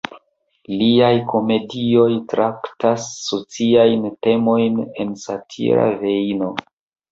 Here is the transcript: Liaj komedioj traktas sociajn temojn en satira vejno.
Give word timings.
Liaj 0.77 1.11
komedioj 1.33 2.05
traktas 2.31 3.05
sociajn 3.27 4.09
temojn 4.29 4.83
en 5.05 5.15
satira 5.27 5.89
vejno. 6.03 6.53